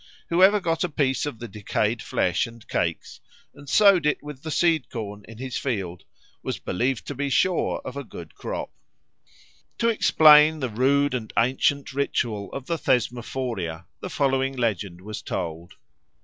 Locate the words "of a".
7.85-8.03